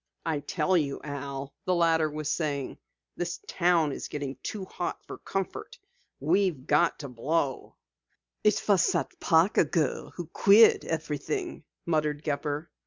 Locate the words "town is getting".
3.47-4.35